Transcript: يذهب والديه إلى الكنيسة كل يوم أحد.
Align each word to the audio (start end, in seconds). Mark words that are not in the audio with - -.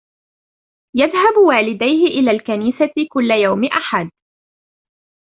يذهب 0.95 1.37
والديه 1.47 2.07
إلى 2.07 2.31
الكنيسة 2.31 2.93
كل 3.13 3.31
يوم 3.41 3.65
أحد. 3.65 4.09